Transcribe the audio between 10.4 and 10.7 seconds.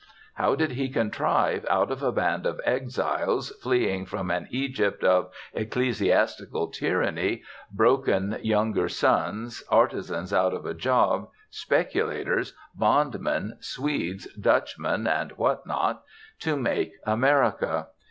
of